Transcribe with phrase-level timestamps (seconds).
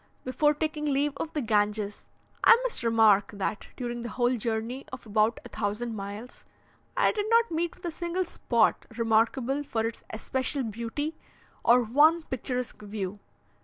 [0.23, 2.05] Before taking leave of the Ganges,
[2.43, 6.43] I must remark that, during the whole journey of about a thousand miles,
[6.97, 11.19] I did not meet with a single spot remarkable for its especial beauty,
[11.63, 13.19] or one picturesque view.